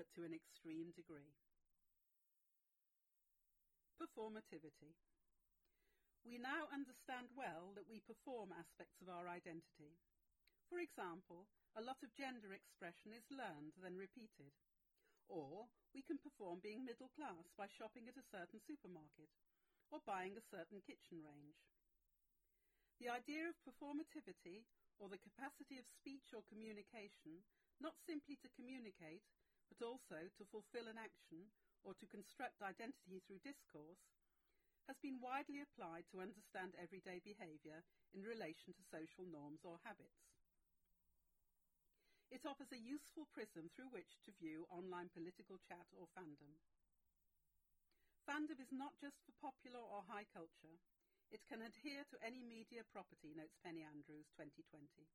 but 0.00 0.08
to 0.16 0.24
an 0.24 0.32
extreme 0.32 0.96
degree. 0.96 1.36
Performativity. 4.00 4.96
We 6.26 6.38
now 6.38 6.68
understand 6.72 7.30
well 7.34 7.72
that 7.74 7.88
we 7.88 8.02
perform 8.04 8.54
aspects 8.54 9.00
of 9.00 9.08
our 9.08 9.28
identity. 9.28 9.98
For 10.68 10.78
example, 10.78 11.48
a 11.76 11.84
lot 11.84 12.02
of 12.04 12.16
gender 12.16 12.52
expression 12.52 13.14
is 13.14 13.24
learned, 13.30 13.78
then 13.80 13.96
repeated. 13.96 14.52
Or 15.28 15.68
we 15.94 16.02
can 16.02 16.18
perform 16.20 16.60
being 16.60 16.84
middle 16.84 17.12
class 17.16 17.48
by 17.56 17.68
shopping 17.68 18.08
at 18.08 18.20
a 18.20 18.30
certain 18.32 18.60
supermarket 18.64 19.28
or 19.88 20.04
buying 20.04 20.36
a 20.36 20.48
certain 20.52 20.84
kitchen 20.84 21.24
range. 21.24 21.60
The 23.00 23.08
idea 23.08 23.48
of 23.48 23.56
performativity, 23.64 24.66
or 24.98 25.08
the 25.08 25.22
capacity 25.22 25.78
of 25.78 25.86
speech 25.86 26.34
or 26.34 26.42
communication, 26.50 27.46
not 27.78 27.94
simply 28.04 28.34
to 28.42 28.52
communicate, 28.58 29.22
but 29.70 29.80
also 29.84 30.26
to 30.34 30.50
fulfill 30.50 30.90
an 30.90 30.98
action 30.98 31.46
or 31.86 31.94
to 31.94 32.10
construct 32.10 32.58
identity 32.60 33.22
through 33.22 33.40
discourse, 33.46 34.02
has 34.88 34.96
been 35.04 35.20
widely 35.20 35.60
applied 35.60 36.08
to 36.08 36.24
understand 36.24 36.72
everyday 36.80 37.20
behaviour 37.20 37.84
in 38.16 38.24
relation 38.24 38.72
to 38.72 38.88
social 38.88 39.28
norms 39.28 39.60
or 39.62 39.76
habits. 39.84 40.32
It 42.32 42.48
offers 42.48 42.72
a 42.72 42.80
useful 42.80 43.28
prism 43.32 43.68
through 43.72 43.92
which 43.92 44.20
to 44.24 44.32
view 44.40 44.64
online 44.72 45.12
political 45.12 45.60
chat 45.60 45.88
or 45.92 46.08
fandom. 46.16 46.56
Fandom 48.24 48.60
is 48.60 48.72
not 48.72 48.96
just 49.00 49.20
for 49.24 49.32
popular 49.40 49.80
or 49.80 50.04
high 50.08 50.28
culture. 50.28 50.76
It 51.32 51.44
can 51.44 51.60
adhere 51.60 52.04
to 52.08 52.24
any 52.24 52.40
media 52.40 52.84
property, 52.88 53.36
notes 53.36 53.56
Penny 53.60 53.84
Andrews 53.84 54.28
2020. 54.36 55.08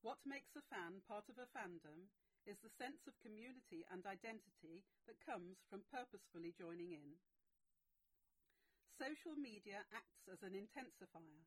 What 0.00 0.20
makes 0.24 0.56
a 0.56 0.64
fan 0.72 1.00
part 1.04 1.28
of 1.28 1.36
a 1.36 1.48
fandom 1.52 2.08
is 2.48 2.56
the 2.60 2.72
sense 2.80 3.04
of 3.04 3.20
community 3.20 3.84
and 3.92 4.04
identity 4.08 4.84
that 5.04 5.20
comes 5.20 5.60
from 5.68 5.84
purposefully 5.92 6.56
joining 6.56 6.92
in. 6.96 7.20
Social 9.00 9.32
media 9.32 9.80
acts 9.96 10.28
as 10.28 10.44
an 10.44 10.52
intensifier, 10.52 11.40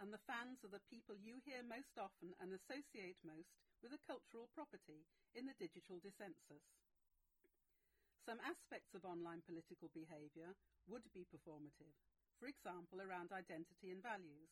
and 0.00 0.08
the 0.08 0.24
fans 0.24 0.64
are 0.64 0.72
the 0.72 0.88
people 0.88 1.12
you 1.12 1.44
hear 1.44 1.60
most 1.60 1.92
often 2.00 2.32
and 2.40 2.56
associate 2.56 3.20
most 3.20 3.52
with 3.84 3.92
a 3.92 4.00
cultural 4.08 4.48
property 4.56 5.04
in 5.36 5.44
the 5.44 5.52
digital 5.60 6.00
dissensus. 6.00 6.64
Some 8.24 8.40
aspects 8.40 8.96
of 8.96 9.04
online 9.04 9.44
political 9.44 9.92
behaviour 9.92 10.56
would 10.88 11.04
be 11.12 11.28
performative, 11.28 11.92
for 12.40 12.48
example, 12.48 13.04
around 13.04 13.28
identity 13.28 13.92
and 13.92 14.00
values. 14.00 14.48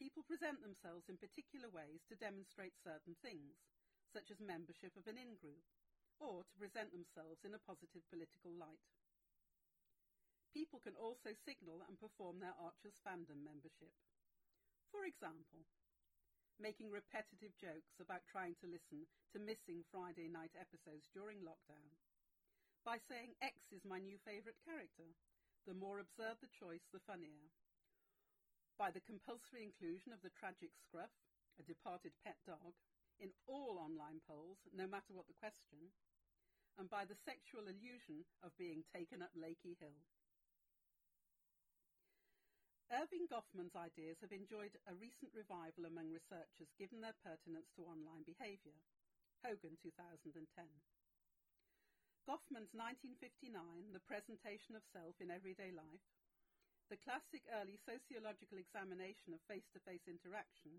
People 0.00 0.24
present 0.24 0.64
themselves 0.64 1.12
in 1.12 1.20
particular 1.20 1.68
ways 1.68 2.08
to 2.08 2.16
demonstrate 2.16 2.72
certain 2.80 3.20
things, 3.20 3.60
such 4.16 4.32
as 4.32 4.40
membership 4.40 4.96
of 4.96 5.04
an 5.04 5.20
in 5.20 5.36
group, 5.44 5.68
or 6.24 6.40
to 6.48 6.56
present 6.56 6.88
themselves 6.88 7.44
in 7.44 7.52
a 7.52 7.60
positive 7.68 8.08
political 8.08 8.56
light. 8.56 8.95
People 10.56 10.80
can 10.80 10.96
also 10.96 11.36
signal 11.44 11.84
and 11.84 12.00
perform 12.00 12.40
their 12.40 12.56
Archers 12.56 12.96
fandom 13.04 13.44
membership. 13.44 13.92
For 14.88 15.04
example, 15.04 15.68
making 16.56 16.88
repetitive 16.88 17.52
jokes 17.60 18.00
about 18.00 18.24
trying 18.24 18.56
to 18.64 18.72
listen 18.72 19.04
to 19.36 19.36
missing 19.36 19.84
Friday 19.92 20.32
night 20.32 20.56
episodes 20.56 21.12
during 21.12 21.44
lockdown. 21.44 21.92
By 22.88 23.04
saying 23.04 23.36
X 23.44 23.68
is 23.68 23.84
my 23.84 24.00
new 24.00 24.16
favourite 24.24 24.56
character, 24.64 25.12
the 25.68 25.76
more 25.76 26.00
absurd 26.00 26.40
the 26.40 26.48
choice, 26.48 26.88
the 26.88 27.04
funnier. 27.04 27.52
By 28.80 28.88
the 28.88 29.04
compulsory 29.04 29.60
inclusion 29.60 30.08
of 30.16 30.24
the 30.24 30.32
tragic 30.40 30.72
Scruff, 30.72 31.12
a 31.60 31.68
departed 31.68 32.16
pet 32.24 32.40
dog, 32.48 32.72
in 33.20 33.28
all 33.44 33.76
online 33.76 34.24
polls, 34.24 34.64
no 34.72 34.88
matter 34.88 35.12
what 35.12 35.28
the 35.28 35.36
question, 35.36 35.92
and 36.80 36.88
by 36.88 37.04
the 37.04 37.20
sexual 37.28 37.68
illusion 37.68 38.24
of 38.40 38.56
being 38.56 38.88
taken 38.88 39.20
up 39.20 39.36
Lakey 39.36 39.76
Hill. 39.76 40.00
Erving 42.86 43.26
Goffman's 43.26 43.74
ideas 43.74 44.22
have 44.22 44.30
enjoyed 44.30 44.78
a 44.86 44.94
recent 44.94 45.34
revival 45.34 45.90
among 45.90 46.06
researchers 46.14 46.70
given 46.78 47.02
their 47.02 47.18
pertinence 47.26 47.66
to 47.74 47.82
online 47.82 48.22
behaviour. 48.22 48.78
Hogan, 49.42 49.74
2010. 49.82 50.38
Goffman's 52.30 52.70
1959, 52.78 53.90
The 53.90 54.06
Presentation 54.06 54.78
of 54.78 54.86
Self 54.94 55.18
in 55.18 55.34
Everyday 55.34 55.74
Life, 55.74 56.06
the 56.86 57.02
classic 57.02 57.42
early 57.58 57.74
sociological 57.82 58.62
examination 58.62 59.34
of 59.34 59.42
face-to-face 59.50 60.06
interaction, 60.06 60.78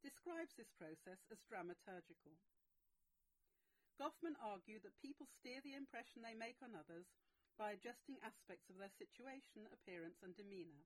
describes 0.00 0.56
this 0.56 0.72
process 0.80 1.20
as 1.28 1.44
dramaturgical. 1.52 2.32
Goffman 4.00 4.40
argued 4.40 4.88
that 4.88 5.04
people 5.04 5.28
steer 5.28 5.60
the 5.60 5.76
impression 5.76 6.24
they 6.24 6.32
make 6.32 6.64
on 6.64 6.72
others 6.72 7.12
by 7.60 7.76
adjusting 7.76 8.16
aspects 8.24 8.72
of 8.72 8.80
their 8.80 8.92
situation, 8.96 9.68
appearance 9.68 10.24
and 10.24 10.32
demeanour. 10.32 10.80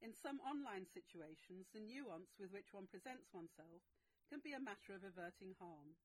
In 0.00 0.16
some 0.16 0.40
online 0.40 0.88
situations, 0.88 1.68
the 1.76 1.84
nuance 1.84 2.32
with 2.40 2.48
which 2.48 2.72
one 2.72 2.88
presents 2.88 3.28
oneself 3.36 3.84
can 4.32 4.40
be 4.40 4.56
a 4.56 4.62
matter 4.62 4.96
of 4.96 5.04
averting 5.04 5.52
harm. 5.60 6.00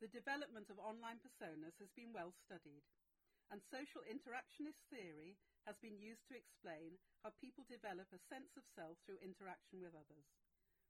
The 0.00 0.08
development 0.08 0.72
of 0.72 0.80
online 0.80 1.20
personas 1.20 1.76
has 1.78 1.92
been 1.92 2.16
well 2.16 2.32
studied, 2.32 2.88
and 3.52 3.60
social 3.60 4.00
interactionist 4.08 4.80
theory 4.88 5.36
has 5.68 5.76
been 5.76 6.00
used 6.00 6.24
to 6.28 6.36
explain 6.36 6.96
how 7.20 7.36
people 7.36 7.68
develop 7.68 8.08
a 8.12 8.24
sense 8.32 8.56
of 8.56 8.64
self 8.64 8.96
through 9.04 9.20
interaction 9.20 9.84
with 9.84 9.92
others. 9.92 10.28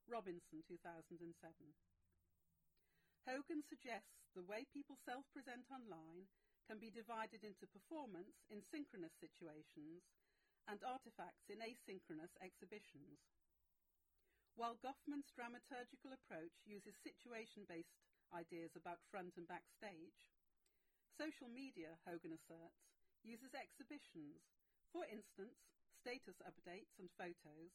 Robinson, 0.07 0.63
2007. 0.63 1.27
Hogan 3.27 3.67
suggests 3.67 4.31
the 4.37 4.47
way 4.47 4.63
people 4.71 4.95
self-present 5.03 5.67
online 5.75 6.31
can 6.71 6.79
be 6.79 6.93
divided 6.93 7.43
into 7.43 7.67
performance 7.67 8.47
in 8.53 8.63
synchronous 8.63 9.17
situations 9.19 10.07
and 10.69 10.81
artifacts 10.85 11.49
in 11.53 11.61
asynchronous 11.61 12.33
exhibitions. 12.41 13.21
While 14.55 14.79
Goffman's 14.79 15.35
dramaturgical 15.35 16.15
approach 16.15 16.63
uses 16.65 16.95
situation-based 17.03 17.99
ideas 18.31 18.73
about 18.79 19.03
front 19.11 19.35
and 19.35 19.51
backstage, 19.51 20.31
social 21.19 21.51
media, 21.51 21.99
Hogan 22.07 22.35
asserts, 22.35 22.87
uses 23.27 23.51
exhibitions, 23.55 24.47
for 24.95 25.03
instance, 25.11 25.59
status 25.99 26.39
updates 26.47 26.95
and 27.01 27.11
photos, 27.19 27.73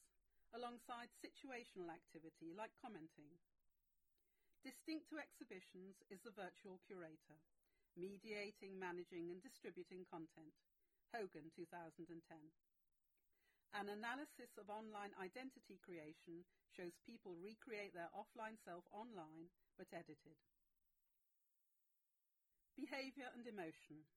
alongside 0.56 1.12
situational 1.20 1.92
activity 1.92 2.56
like 2.56 2.74
commenting. 2.80 3.38
Distinct 4.64 5.08
to 5.10 5.20
exhibitions 5.20 6.00
is 6.10 6.20
the 6.24 6.36
virtual 6.36 6.80
curator, 6.88 7.40
mediating, 7.96 8.80
managing 8.80 9.32
and 9.32 9.40
distributing 9.44 10.08
content. 10.08 10.56
Hogan 11.12 11.50
2010. 11.56 12.16
An 13.74 13.86
analysis 13.86 14.50
of 14.58 14.66
online 14.70 15.14
identity 15.22 15.78
creation 15.86 16.42
shows 16.74 16.98
people 17.06 17.38
recreate 17.38 17.94
their 17.94 18.10
offline 18.18 18.58
self 18.66 18.82
online, 18.90 19.54
but 19.78 19.86
edited. 19.94 20.42
Behavior 22.74 23.30
and 23.38 23.46
emotion. 23.46 24.10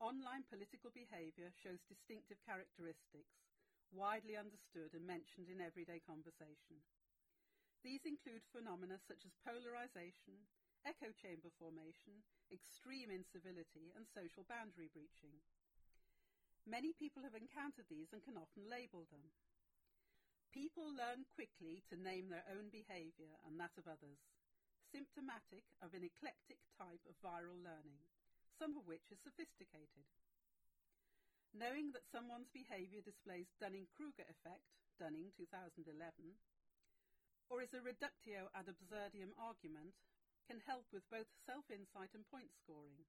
Online 0.00 0.44
political 0.48 0.92
behavior 0.92 1.52
shows 1.56 1.80
distinctive 1.88 2.40
characteristics, 2.44 3.32
widely 3.92 4.36
understood 4.36 4.92
and 4.92 5.08
mentioned 5.08 5.48
in 5.48 5.60
everyday 5.64 6.00
conversation. 6.04 6.84
These 7.80 8.04
include 8.04 8.44
phenomena 8.52 9.00
such 9.08 9.24
as 9.24 9.32
polarization, 9.40 10.48
echo 10.84 11.12
chamber 11.16 11.48
formation, 11.56 12.24
extreme 12.52 13.08
incivility, 13.08 13.92
and 13.96 14.04
social 14.12 14.44
boundary 14.44 14.92
breaching. 14.92 15.40
Many 16.68 16.92
people 16.92 17.22
have 17.24 17.34
encountered 17.34 17.88
these 17.88 18.12
and 18.12 18.22
can 18.24 18.36
often 18.36 18.68
label 18.68 19.08
them. 19.08 19.32
People 20.50 20.90
learn 20.90 21.24
quickly 21.30 21.82
to 21.88 21.96
name 21.96 22.28
their 22.28 22.44
own 22.50 22.74
behaviour 22.74 23.38
and 23.46 23.54
that 23.58 23.78
of 23.78 23.86
others, 23.86 24.18
symptomatic 24.90 25.62
of 25.78 25.94
an 25.94 26.02
eclectic 26.02 26.58
type 26.74 27.02
of 27.06 27.14
viral 27.22 27.58
learning, 27.62 28.02
some 28.58 28.74
of 28.74 28.86
which 28.86 29.06
is 29.14 29.22
sophisticated. 29.22 30.06
Knowing 31.54 31.90
that 31.94 32.06
someone's 32.10 32.50
behaviour 32.50 33.02
displays 33.02 33.50
Dunning-Kruger 33.58 34.26
effect, 34.26 34.66
Dunning 34.98 35.30
2011, 35.38 35.86
or 37.50 37.62
is 37.62 37.74
a 37.74 37.82
reductio 37.82 38.50
ad 38.54 38.70
absurdum 38.70 39.34
argument, 39.34 39.94
can 40.46 40.62
help 40.66 40.86
with 40.90 41.06
both 41.10 41.26
self-insight 41.46 42.14
and 42.14 42.26
point 42.30 42.50
scoring. 42.62 43.06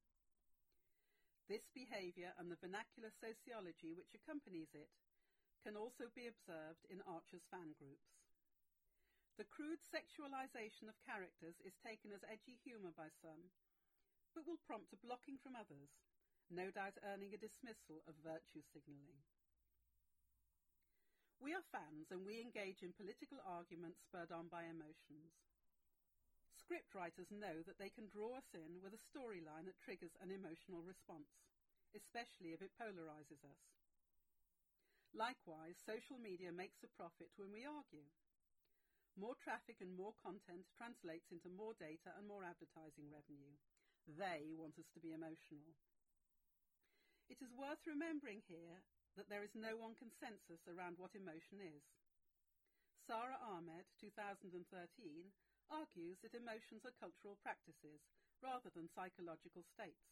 This 1.51 1.67
behaviour 1.75 2.31
and 2.39 2.47
the 2.47 2.55
vernacular 2.63 3.11
sociology 3.19 3.91
which 3.91 4.15
accompanies 4.15 4.71
it 4.71 4.87
can 5.67 5.75
also 5.75 6.07
be 6.15 6.31
observed 6.31 6.87
in 6.87 7.03
Archer's 7.03 7.43
fan 7.51 7.75
groups. 7.75 8.07
The 9.35 9.51
crude 9.51 9.83
sexualization 9.91 10.87
of 10.87 10.95
characters 11.03 11.59
is 11.67 11.75
taken 11.83 12.15
as 12.15 12.23
edgy 12.23 12.55
humour 12.63 12.95
by 12.95 13.11
some, 13.19 13.51
but 14.31 14.47
will 14.47 14.63
prompt 14.63 14.95
a 14.95 15.03
blocking 15.03 15.35
from 15.43 15.59
others, 15.59 15.91
no 16.47 16.71
doubt 16.71 16.95
earning 17.03 17.35
a 17.35 17.43
dismissal 17.43 17.99
of 18.07 18.15
virtue 18.23 18.63
signalling. 18.71 19.19
We 21.43 21.51
are 21.51 21.67
fans 21.67 22.15
and 22.15 22.23
we 22.23 22.39
engage 22.39 22.79
in 22.79 22.95
political 22.95 23.43
arguments 23.43 23.99
spurred 24.07 24.31
on 24.31 24.47
by 24.47 24.71
emotions. 24.71 25.35
Scriptwriters 26.61 27.33
know 27.33 27.65
that 27.65 27.81
they 27.81 27.89
can 27.89 28.07
draw 28.07 28.37
us 28.37 28.47
in 28.53 28.79
with 28.79 28.93
a 28.93 29.05
storyline 29.09 29.65
that 29.65 29.81
triggers 29.81 30.13
an 30.21 30.31
emotional 30.31 30.85
response, 30.85 31.27
especially 31.97 32.53
if 32.53 32.61
it 32.61 32.77
polarizes 32.79 33.41
us. 33.43 33.61
Likewise, 35.11 35.75
social 35.83 36.15
media 36.15 36.55
makes 36.55 36.79
a 36.85 36.95
profit 36.95 37.27
when 37.35 37.51
we 37.51 37.67
argue. 37.67 38.07
More 39.19 39.35
traffic 39.43 39.83
and 39.83 39.91
more 39.91 40.15
content 40.23 40.63
translates 40.71 41.35
into 41.35 41.51
more 41.51 41.75
data 41.75 42.15
and 42.15 42.23
more 42.23 42.47
advertising 42.47 43.11
revenue. 43.11 43.59
They 44.07 44.55
want 44.55 44.79
us 44.79 44.87
to 44.95 45.03
be 45.03 45.11
emotional. 45.11 45.75
It 47.27 47.43
is 47.43 47.51
worth 47.51 47.83
remembering 47.83 48.39
here 48.47 48.79
that 49.19 49.27
there 49.27 49.43
is 49.43 49.51
no 49.51 49.75
one 49.75 49.99
consensus 49.99 50.63
around 50.63 50.95
what 50.95 51.11
emotion 51.11 51.59
is. 51.59 51.83
Sara 53.03 53.35
Ahmed, 53.43 53.83
2013, 53.99 54.63
argues 55.71 56.19
that 56.21 56.35
emotions 56.35 56.83
are 56.83 56.93
cultural 56.99 57.39
practices 57.41 58.03
rather 58.43 58.69
than 58.75 58.91
psychological 58.91 59.63
states. 59.63 60.11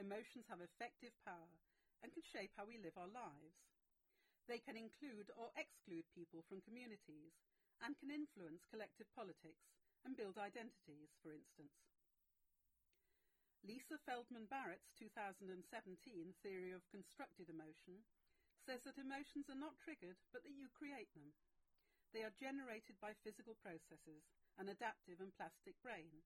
Emotions 0.00 0.48
have 0.48 0.64
effective 0.64 1.14
power 1.22 1.54
and 2.02 2.10
can 2.10 2.24
shape 2.24 2.50
how 2.56 2.64
we 2.66 2.80
live 2.80 2.96
our 2.98 3.10
lives. 3.12 3.54
They 4.48 4.58
can 4.60 4.76
include 4.76 5.30
or 5.38 5.52
exclude 5.54 6.04
people 6.16 6.42
from 6.48 6.64
communities 6.64 7.32
and 7.84 7.96
can 8.00 8.10
influence 8.10 8.64
collective 8.68 9.08
politics 9.14 9.68
and 10.04 10.16
build 10.16 10.36
identities, 10.36 11.12
for 11.22 11.32
instance. 11.32 11.72
Lisa 13.64 13.96
Feldman 14.04 14.44
Barrett's 14.52 14.92
2017 15.00 15.56
theory 16.44 16.76
of 16.76 16.84
constructed 16.92 17.48
emotion 17.48 18.04
says 18.68 18.84
that 18.84 19.00
emotions 19.00 19.48
are 19.48 19.56
not 19.56 19.76
triggered 19.80 20.20
but 20.32 20.44
that 20.44 20.52
you 20.52 20.68
create 20.76 21.08
them. 21.16 21.32
They 22.12 22.22
are 22.28 22.36
generated 22.36 23.00
by 23.00 23.16
physical 23.24 23.56
processes, 23.64 24.22
an 24.58 24.70
adaptive 24.70 25.18
and 25.20 25.34
plastic 25.34 25.74
brain, 25.82 26.22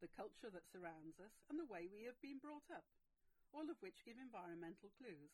the 0.00 0.10
culture 0.12 0.50
that 0.50 0.66
surrounds 0.72 1.20
us, 1.22 1.34
and 1.46 1.60
the 1.60 1.68
way 1.68 1.86
we 1.86 2.04
have 2.08 2.18
been 2.18 2.42
brought 2.42 2.66
up, 2.72 2.84
all 3.52 3.68
of 3.68 3.78
which 3.80 4.04
give 4.04 4.18
environmental 4.18 4.90
clues. 4.98 5.30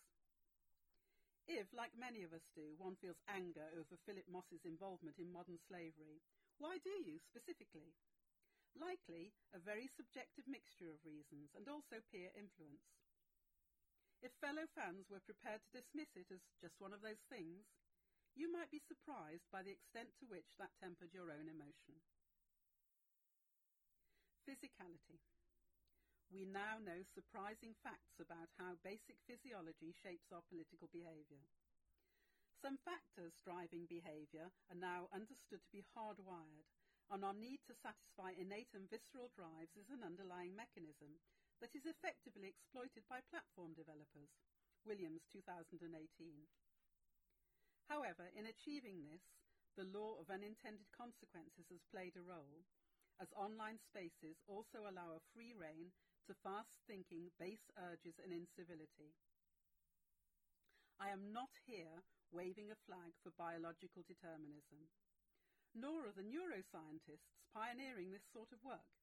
If, 1.49 1.73
like 1.73 1.97
many 1.97 2.29
of 2.29 2.37
us 2.37 2.45
do, 2.53 2.77
one 2.77 3.01
feels 3.01 3.17
anger 3.25 3.65
over 3.73 3.97
Philip 4.05 4.29
Moss's 4.29 4.69
involvement 4.69 5.17
in 5.17 5.33
modern 5.33 5.57
slavery, 5.65 6.21
why 6.61 6.77
do 6.85 6.93
you 6.93 7.17
specifically? 7.25 7.97
Likely 8.77 9.33
a 9.57 9.63
very 9.63 9.89
subjective 9.97 10.45
mixture 10.45 10.93
of 10.93 11.01
reasons 11.09 11.49
and 11.57 11.65
also 11.71 12.05
peer 12.13 12.29
influence. 12.37 12.85
If 14.21 14.35
fellow 14.43 14.67
fans 14.75 15.07
were 15.09 15.25
prepared 15.25 15.63
to 15.63 15.79
dismiss 15.79 16.11
it 16.19 16.29
as 16.29 16.43
just 16.61 16.77
one 16.83 16.93
of 16.93 17.01
those 17.01 17.23
things, 17.31 17.65
you 18.39 18.47
might 18.47 18.71
be 18.71 18.79
surprised 18.79 19.51
by 19.51 19.67
the 19.67 19.75
extent 19.75 20.15
to 20.23 20.31
which 20.31 20.55
that 20.63 20.71
tempered 20.79 21.11
your 21.11 21.35
own 21.35 21.51
emotion. 21.51 21.99
Physicality. 24.47 25.19
We 26.31 26.47
now 26.47 26.79
know 26.79 27.03
surprising 27.03 27.75
facts 27.83 28.23
about 28.23 28.55
how 28.55 28.79
basic 28.87 29.19
physiology 29.27 29.91
shapes 29.91 30.31
our 30.31 30.47
political 30.47 30.87
behaviour. 30.95 31.43
Some 32.63 32.79
factors 32.87 33.43
driving 33.43 33.91
behaviour 33.91 34.55
are 34.71 34.79
now 34.79 35.11
understood 35.11 35.67
to 35.67 35.75
be 35.75 35.83
hardwired, 35.99 36.71
and 37.11 37.27
our 37.27 37.35
need 37.35 37.67
to 37.67 37.75
satisfy 37.75 38.39
innate 38.39 38.71
and 38.71 38.87
visceral 38.87 39.35
drives 39.35 39.75
is 39.75 39.91
an 39.91 40.07
underlying 40.07 40.55
mechanism 40.55 41.19
that 41.59 41.75
is 41.75 41.91
effectively 41.91 42.47
exploited 42.47 43.03
by 43.11 43.19
platform 43.35 43.75
developers. 43.75 44.31
Williams, 44.87 45.27
2018. 45.33 45.91
However, 47.99 48.31
in 48.39 48.47
achieving 48.47 49.03
this, 49.03 49.27
the 49.75 49.91
law 49.91 50.23
of 50.23 50.31
unintended 50.31 50.87
consequences 50.95 51.67
has 51.67 51.83
played 51.91 52.15
a 52.15 52.23
role, 52.23 52.63
as 53.19 53.27
online 53.35 53.83
spaces 53.83 54.39
also 54.47 54.87
allow 54.87 55.19
a 55.19 55.27
free 55.35 55.51
rein 55.51 55.91
to 56.31 56.43
fast 56.47 56.79
thinking, 56.87 57.35
base 57.43 57.67
urges, 57.75 58.15
and 58.23 58.31
incivility. 58.31 59.19
I 61.03 61.11
am 61.11 61.35
not 61.35 61.51
here 61.67 62.07
waving 62.31 62.71
a 62.71 62.79
flag 62.87 63.19
for 63.19 63.35
biological 63.35 64.07
determinism, 64.07 64.87
nor 65.75 66.07
are 66.07 66.15
the 66.15 66.23
neuroscientists 66.23 67.35
pioneering 67.51 68.15
this 68.15 68.31
sort 68.31 68.55
of 68.55 68.63
work. 68.63 68.95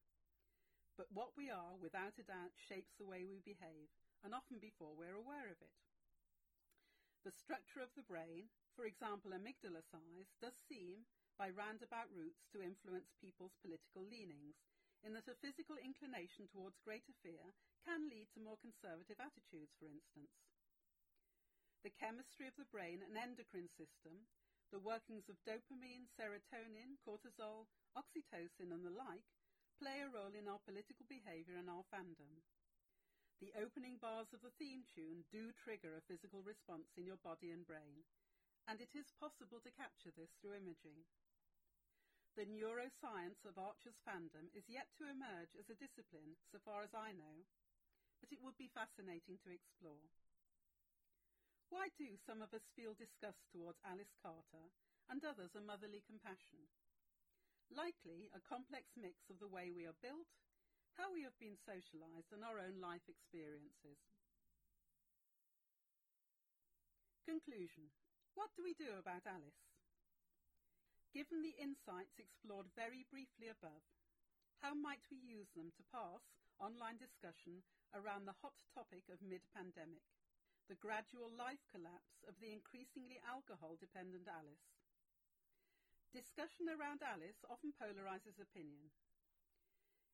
But 0.96 1.12
what 1.12 1.36
we 1.36 1.52
are, 1.52 1.76
without 1.76 2.16
a 2.16 2.24
doubt, 2.24 2.56
shapes 2.56 2.96
the 2.96 3.04
way 3.04 3.28
we 3.28 3.44
behave, 3.44 3.92
and 4.24 4.32
often 4.32 4.56
before 4.56 4.96
we're 4.96 5.20
aware 5.20 5.52
of 5.52 5.60
it. 5.60 5.76
The 7.28 7.36
structure 7.44 7.84
of 7.84 7.92
the 7.92 8.06
brain, 8.08 8.48
for 8.76 8.84
example 8.84 9.32
amygdala 9.32 9.80
size, 9.88 10.28
does 10.38 10.54
seem, 10.68 11.08
by 11.40 11.48
roundabout 11.48 12.12
routes, 12.12 12.44
to 12.52 12.60
influence 12.60 13.08
people's 13.16 13.56
political 13.64 14.04
leanings, 14.04 14.54
in 15.00 15.16
that 15.16 15.32
a 15.32 15.40
physical 15.40 15.80
inclination 15.80 16.44
towards 16.52 16.76
greater 16.84 17.16
fear 17.24 17.56
can 17.88 18.12
lead 18.12 18.28
to 18.36 18.44
more 18.44 18.60
conservative 18.60 19.16
attitudes, 19.16 19.72
for 19.80 19.88
instance. 19.88 20.32
The 21.84 21.96
chemistry 21.96 22.50
of 22.50 22.56
the 22.60 22.68
brain 22.68 23.00
and 23.00 23.16
endocrine 23.16 23.72
system, 23.80 24.28
the 24.74 24.82
workings 24.82 25.30
of 25.30 25.40
dopamine, 25.46 26.10
serotonin, 26.18 26.98
cortisol, 27.06 27.70
oxytocin, 27.96 28.74
and 28.74 28.82
the 28.82 28.92
like, 28.92 29.24
play 29.78 30.02
a 30.02 30.10
role 30.10 30.34
in 30.34 30.50
our 30.50 30.60
political 30.66 31.06
behaviour 31.06 31.56
and 31.56 31.70
our 31.70 31.86
fandom. 31.92 32.42
The 33.38 33.52
opening 33.60 34.00
bars 34.00 34.32
of 34.32 34.40
the 34.40 34.50
theme 34.56 34.82
tune 34.96 35.22
do 35.28 35.52
trigger 35.62 35.94
a 35.94 36.06
physical 36.08 36.40
response 36.42 36.88
in 36.96 37.04
your 37.04 37.20
body 37.20 37.52
and 37.52 37.62
brain, 37.68 38.02
and 38.66 38.82
it 38.82 38.90
is 38.98 39.14
possible 39.22 39.62
to 39.62 39.78
capture 39.78 40.10
this 40.14 40.34
through 40.38 40.58
imaging. 40.58 41.06
The 42.34 42.44
neuroscience 42.50 43.46
of 43.48 43.56
Archer's 43.56 43.96
fandom 44.04 44.52
is 44.52 44.68
yet 44.68 44.92
to 45.00 45.08
emerge 45.08 45.56
as 45.56 45.70
a 45.72 45.78
discipline, 45.80 46.36
so 46.52 46.60
far 46.60 46.84
as 46.84 46.92
I 46.92 47.16
know, 47.16 47.46
but 48.20 48.28
it 48.28 48.42
would 48.44 48.58
be 48.60 48.68
fascinating 48.68 49.40
to 49.40 49.54
explore. 49.54 50.04
Why 51.70 51.90
do 51.96 52.14
some 52.28 52.42
of 52.42 52.52
us 52.52 52.68
feel 52.76 52.94
disgust 52.94 53.40
towards 53.50 53.82
Alice 53.82 54.12
Carter 54.22 54.70
and 55.08 55.22
others 55.24 55.56
a 55.56 55.64
motherly 55.64 56.04
compassion? 56.04 56.68
Likely 57.72 58.30
a 58.30 58.44
complex 58.44 58.94
mix 58.94 59.26
of 59.30 59.40
the 59.42 59.50
way 59.50 59.74
we 59.74 59.88
are 59.88 60.02
built, 60.04 60.30
how 60.94 61.10
we 61.10 61.26
have 61.26 61.36
been 61.40 61.58
socialized, 61.58 62.30
and 62.30 62.46
our 62.46 62.62
own 62.62 62.78
life 62.78 63.04
experiences. 63.10 63.98
Conclusion. 67.26 67.90
What 68.36 68.52
do 68.52 68.60
we 68.60 68.76
do 68.76 68.92
about 69.00 69.24
Alice? 69.24 69.64
Given 71.16 71.40
the 71.40 71.56
insights 71.56 72.20
explored 72.20 72.68
very 72.76 73.08
briefly 73.08 73.48
above, 73.48 73.80
how 74.60 74.76
might 74.76 75.08
we 75.08 75.16
use 75.16 75.48
them 75.56 75.72
to 75.72 75.88
pass 75.88 76.20
online 76.60 77.00
discussion 77.00 77.64
around 77.96 78.28
the 78.28 78.36
hot 78.44 78.60
topic 78.76 79.08
of 79.08 79.24
mid-pandemic, 79.24 80.04
the 80.68 80.76
gradual 80.76 81.32
life 81.32 81.64
collapse 81.72 82.20
of 82.28 82.36
the 82.36 82.52
increasingly 82.52 83.16
alcohol-dependent 83.24 84.28
Alice? 84.28 84.68
Discussion 86.12 86.68
around 86.68 87.00
Alice 87.00 87.40
often 87.48 87.72
polarizes 87.72 88.36
opinion. 88.36 88.92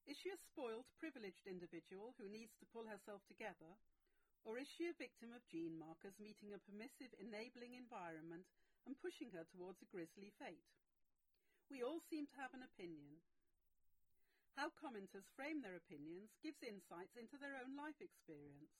Is 0.06 0.14
she 0.14 0.30
a 0.30 0.38
spoiled, 0.38 0.86
privileged 0.94 1.50
individual 1.50 2.14
who 2.22 2.30
needs 2.30 2.54
to 2.62 2.70
pull 2.70 2.86
herself 2.86 3.26
together, 3.26 3.82
or 4.42 4.58
is 4.58 4.66
she 4.66 4.90
a 4.90 4.98
victim 4.98 5.30
of 5.30 5.46
gene 5.46 5.78
markers 5.78 6.18
meeting 6.18 6.50
a 6.50 6.62
permissive, 6.66 7.14
enabling 7.22 7.78
environment 7.78 8.46
and 8.86 8.98
pushing 8.98 9.30
her 9.30 9.46
towards 9.46 9.78
a 9.82 9.90
grisly 9.90 10.34
fate? 10.42 10.66
We 11.70 11.86
all 11.86 12.02
seem 12.10 12.26
to 12.26 12.40
have 12.42 12.52
an 12.52 12.66
opinion. 12.66 13.22
How 14.58 14.74
commenters 14.76 15.30
frame 15.32 15.62
their 15.62 15.78
opinions 15.78 16.34
gives 16.42 16.60
insights 16.60 17.16
into 17.16 17.40
their 17.40 17.56
own 17.56 17.78
life 17.78 17.96
experience, 18.02 18.74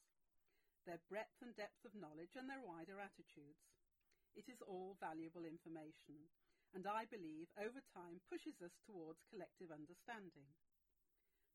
their 0.84 1.00
breadth 1.08 1.38
and 1.40 1.54
depth 1.56 1.86
of 1.86 1.96
knowledge, 1.96 2.34
and 2.36 2.50
their 2.50 2.60
wider 2.60 3.00
attitudes. 3.00 3.62
It 4.34 4.50
is 4.50 4.60
all 4.66 4.98
valuable 5.00 5.46
information, 5.46 6.28
and 6.74 6.84
I 6.88 7.06
believe 7.08 7.48
over 7.56 7.80
time 7.94 8.20
pushes 8.28 8.58
us 8.60 8.74
towards 8.84 9.24
collective 9.30 9.70
understanding. 9.70 10.50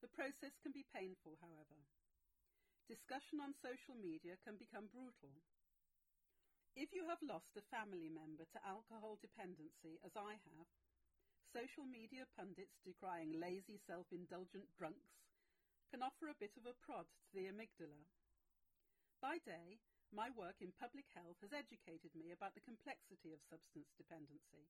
The 0.01 0.13
process 0.13 0.53
can 0.61 0.71
be 0.71 0.85
painful, 0.93 1.37
however. 1.41 1.77
Discussion 2.87 3.43
on 3.43 3.51
social 3.59 3.99
media 3.99 4.39
can 4.47 4.55
become 4.55 4.87
brutal. 4.87 5.35
If 6.71 6.95
you 6.95 7.03
have 7.11 7.19
lost 7.19 7.51
a 7.59 7.67
family 7.67 8.07
member 8.07 8.47
to 8.47 8.63
alcohol 8.63 9.19
dependency, 9.19 9.99
as 10.07 10.15
I 10.15 10.39
have, 10.39 10.71
social 11.51 11.83
media 11.83 12.23
pundits 12.39 12.79
decrying 12.87 13.35
lazy, 13.35 13.75
self-indulgent 13.75 14.71
drunks 14.79 15.19
can 15.91 15.99
offer 15.99 16.31
a 16.31 16.39
bit 16.39 16.55
of 16.55 16.63
a 16.63 16.79
prod 16.79 17.11
to 17.27 17.31
the 17.35 17.51
amygdala. 17.51 18.07
By 19.19 19.43
day, 19.43 19.83
my 20.15 20.31
work 20.31 20.63
in 20.63 20.71
public 20.79 21.11
health 21.11 21.43
has 21.43 21.51
educated 21.51 22.15
me 22.15 22.31
about 22.31 22.55
the 22.55 22.63
complexity 22.63 23.35
of 23.35 23.43
substance 23.51 23.91
dependency. 23.99 24.63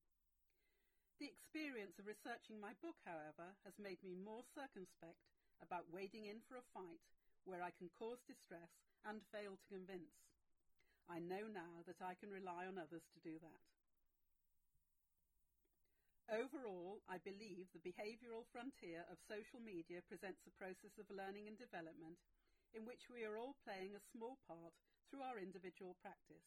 The 1.22 1.30
experience 1.30 2.02
of 2.02 2.10
researching 2.10 2.58
my 2.58 2.74
book, 2.82 2.98
however, 3.06 3.54
has 3.62 3.78
made 3.78 4.02
me 4.02 4.18
more 4.18 4.42
circumspect 4.58 5.22
about 5.62 5.94
wading 5.94 6.26
in 6.26 6.42
for 6.50 6.58
a 6.58 6.66
fight 6.74 7.02
where 7.48 7.64
I 7.64 7.72
can 7.72 7.88
cause 7.96 8.20
distress 8.28 8.70
and 9.08 9.24
fail 9.32 9.56
to 9.56 9.72
convince. 9.72 10.12
I 11.08 11.24
know 11.24 11.48
now 11.48 11.88
that 11.88 12.04
I 12.04 12.20
can 12.20 12.28
rely 12.28 12.68
on 12.68 12.76
others 12.76 13.08
to 13.16 13.20
do 13.24 13.40
that. 13.40 13.64
Overall, 16.28 17.00
I 17.08 17.24
believe 17.24 17.72
the 17.72 17.80
behavioural 17.80 18.44
frontier 18.52 19.08
of 19.08 19.24
social 19.32 19.64
media 19.64 20.04
presents 20.12 20.44
a 20.44 20.60
process 20.60 20.92
of 21.00 21.08
learning 21.08 21.48
and 21.48 21.56
development 21.56 22.20
in 22.76 22.84
which 22.84 23.08
we 23.08 23.24
are 23.24 23.40
all 23.40 23.56
playing 23.64 23.96
a 23.96 24.08
small 24.12 24.36
part 24.44 24.76
through 25.08 25.24
our 25.24 25.40
individual 25.40 25.96
practice. 26.04 26.44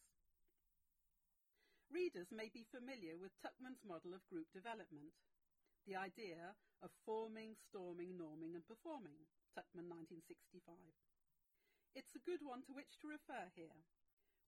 Readers 1.89 2.29
may 2.29 2.53
be 2.53 2.69
familiar 2.69 3.17
with 3.17 3.33
Tuckman's 3.41 3.81
model 3.81 4.13
of 4.13 4.29
group 4.29 4.53
development, 4.53 5.17
the 5.89 5.97
idea 5.97 6.53
of 6.85 6.93
forming, 7.09 7.57
storming, 7.73 8.21
norming, 8.21 8.53
and 8.53 8.63
performing, 8.69 9.25
Tuckman 9.55 9.91
1965. 9.91 10.75
It's 11.99 12.15
a 12.15 12.23
good 12.23 12.43
one 12.47 12.63
to 12.71 12.73
which 12.73 12.95
to 13.03 13.11
refer 13.11 13.51
here, 13.59 13.83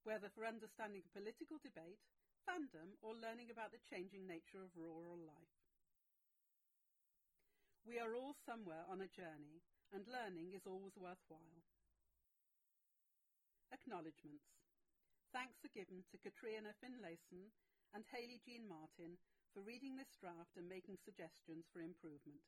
whether 0.07 0.31
for 0.31 0.47
understanding 0.47 1.03
political 1.11 1.59
debate, 1.59 1.99
fandom, 2.47 2.95
or 3.03 3.19
learning 3.19 3.51
about 3.51 3.75
the 3.75 3.83
changing 3.91 4.27
nature 4.27 4.63
of 4.63 4.75
rural 4.79 5.19
life. 5.19 5.59
We 7.83 7.99
are 7.99 8.15
all 8.15 8.39
somewhere 8.47 8.87
on 8.87 9.03
a 9.03 9.11
journey, 9.11 9.59
and 9.91 10.07
learning 10.07 10.55
is 10.55 10.71
always 10.71 10.95
worthwhile. 10.95 11.67
Acknowledgements. 13.75 14.47
Thanks 15.35 15.59
are 15.67 15.75
given 15.75 16.07
to 16.13 16.23
Katrina 16.23 16.77
Finlayson 16.79 17.51
and 17.91 18.05
Haley 18.15 18.39
Jean 18.47 18.69
Martin 18.71 19.19
for 19.51 19.67
reading 19.67 19.99
this 19.99 20.15
draft 20.23 20.55
and 20.55 20.69
making 20.69 21.01
suggestions 21.03 21.67
for 21.73 21.83
improvement. 21.83 22.45